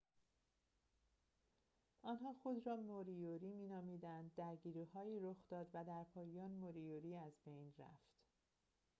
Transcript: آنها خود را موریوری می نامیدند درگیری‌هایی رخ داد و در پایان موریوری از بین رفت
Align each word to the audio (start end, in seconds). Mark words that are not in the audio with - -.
آنها 2.01 2.33
خود 2.33 2.67
را 2.67 2.75
موریوری 2.75 3.53
می 3.53 3.67
نامیدند 3.67 4.31
درگیری‌هایی 4.35 5.19
رخ 5.19 5.37
داد 5.49 5.67
و 5.73 5.83
در 5.83 6.03
پایان 6.15 6.51
موریوری 6.51 7.15
از 7.15 7.33
بین 7.45 7.73
رفت 7.79 8.11